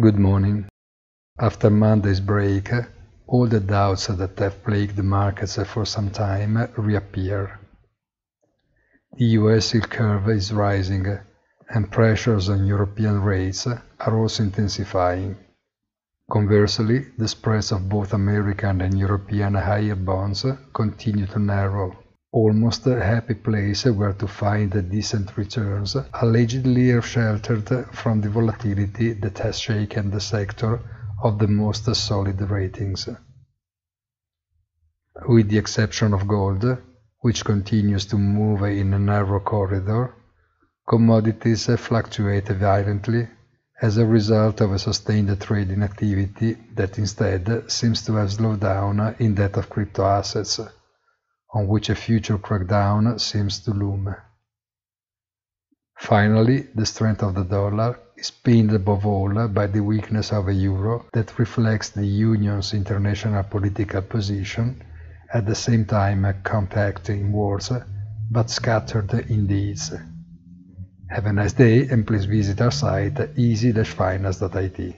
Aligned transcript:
Good 0.00 0.18
morning. 0.18 0.68
After 1.38 1.68
Monday's 1.68 2.20
break, 2.20 2.70
all 3.26 3.46
the 3.46 3.60
doubts 3.60 4.06
that 4.06 4.38
have 4.38 4.64
plagued 4.64 4.96
the 4.96 5.02
markets 5.02 5.62
for 5.64 5.84
some 5.84 6.08
time 6.08 6.56
reappear. 6.78 7.60
The 9.18 9.26
US 9.36 9.74
yield 9.74 9.90
curve 9.90 10.30
is 10.30 10.50
rising, 10.50 11.18
and 11.68 11.92
pressures 11.92 12.48
on 12.48 12.64
European 12.64 13.20
rates 13.20 13.66
are 13.66 14.16
also 14.16 14.44
intensifying. 14.44 15.36
Conversely, 16.30 17.08
the 17.18 17.28
spreads 17.28 17.70
of 17.70 17.90
both 17.90 18.14
American 18.14 18.80
and 18.80 18.98
European 18.98 19.52
higher 19.52 19.94
bonds 19.94 20.46
continue 20.72 21.26
to 21.26 21.38
narrow. 21.38 22.01
Almost 22.34 22.86
a 22.86 22.98
happy 22.98 23.34
place 23.34 23.84
where 23.84 24.14
to 24.14 24.26
find 24.26 24.70
decent 24.90 25.36
returns, 25.36 25.96
allegedly 26.14 26.98
sheltered 27.02 27.68
from 27.92 28.22
the 28.22 28.30
volatility 28.30 29.12
that 29.12 29.38
has 29.40 29.58
shaken 29.60 30.10
the 30.10 30.18
sector 30.20 30.80
of 31.22 31.38
the 31.38 31.46
most 31.46 31.94
solid 31.94 32.40
ratings. 32.40 33.06
With 35.28 35.50
the 35.50 35.58
exception 35.58 36.14
of 36.14 36.26
gold, 36.26 36.64
which 37.20 37.44
continues 37.44 38.06
to 38.06 38.16
move 38.16 38.62
in 38.62 38.94
a 38.94 38.98
narrow 38.98 39.40
corridor, 39.40 40.14
commodities 40.88 41.66
fluctuate 41.78 42.48
violently 42.48 43.28
as 43.82 43.98
a 43.98 44.06
result 44.06 44.62
of 44.62 44.72
a 44.72 44.78
sustained 44.78 45.38
trading 45.38 45.82
activity 45.82 46.56
that 46.76 46.96
instead 46.96 47.70
seems 47.70 48.02
to 48.06 48.14
have 48.14 48.32
slowed 48.32 48.60
down 48.60 49.14
in 49.18 49.34
that 49.34 49.58
of 49.58 49.68
crypto 49.68 50.04
assets, 50.06 50.58
on 51.54 51.66
which 51.66 51.90
a 51.90 51.94
future 51.94 52.38
crackdown 52.38 53.20
seems 53.20 53.60
to 53.60 53.72
loom. 53.72 54.14
Finally, 55.98 56.68
the 56.74 56.86
strength 56.86 57.22
of 57.22 57.34
the 57.34 57.44
dollar 57.44 57.98
is 58.16 58.30
pinned 58.30 58.72
above 58.72 59.06
all 59.06 59.48
by 59.48 59.66
the 59.66 59.80
weakness 59.80 60.32
of 60.32 60.48
a 60.48 60.52
euro 60.52 61.06
that 61.12 61.38
reflects 61.38 61.90
the 61.90 62.06
Union's 62.06 62.74
international 62.74 63.42
political 63.44 64.02
position, 64.02 64.82
at 65.32 65.46
the 65.46 65.54
same 65.54 65.84
time 65.84 66.26
compact 66.42 67.08
in 67.08 67.32
words 67.32 67.70
but 68.30 68.50
scattered 68.50 69.12
in 69.30 69.46
deeds. 69.46 69.92
Have 71.08 71.26
a 71.26 71.32
nice 71.32 71.52
day 71.52 71.86
and 71.88 72.06
please 72.06 72.24
visit 72.24 72.60
our 72.60 72.70
site 72.70 73.18
easy-finance.it. 73.36 74.96